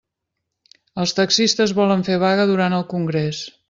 Els 1.03 1.13
taxistes 1.19 1.77
volen 1.83 2.05
fer 2.11 2.19
vaga 2.27 2.51
durant 2.55 2.81
el 2.81 2.91
congrés. 2.97 3.49